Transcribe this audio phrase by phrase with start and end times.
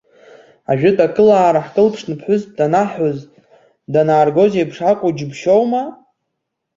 [0.71, 3.19] Ажәытә акылаара ҳкылԥшны ԥҳәыс данаҳҳәоз,
[3.93, 5.83] данааргоз еиԥш акәу џьыбшьома?!